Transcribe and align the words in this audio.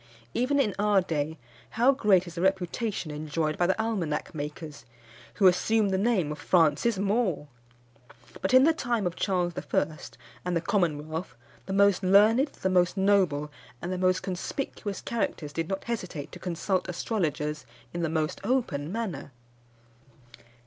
Even 0.33 0.59
in 0.59 0.73
our 0.79 0.99
day, 0.99 1.37
how 1.77 1.91
great 1.91 2.25
is 2.25 2.33
the 2.33 2.41
reputation 2.41 3.11
enjoyed 3.11 3.55
by 3.55 3.67
the 3.67 3.79
almanac 3.79 4.33
makers, 4.33 4.83
who 5.35 5.45
assume 5.45 5.89
the 5.89 5.95
name 5.99 6.31
of 6.31 6.39
Francis 6.39 6.97
Moore! 6.97 7.49
But 8.41 8.51
in 8.51 8.63
the 8.63 8.73
time 8.73 9.05
of 9.05 9.15
Charles 9.15 9.53
I. 9.55 9.97
and 10.43 10.57
the 10.57 10.61
Commonwealth 10.61 11.35
the 11.67 11.73
most 11.73 12.01
learned, 12.01 12.47
the 12.47 12.67
most 12.71 12.97
noble, 12.97 13.51
and 13.79 13.93
the 13.93 13.99
most 13.99 14.23
conspicuous 14.23 15.01
characters 15.01 15.53
did 15.53 15.69
not 15.69 15.83
hesitate 15.83 16.31
to 16.31 16.39
consult 16.39 16.89
astrologers 16.89 17.67
in 17.93 18.01
the 18.01 18.09
most 18.09 18.41
open 18.43 18.91
manner. 18.91 19.31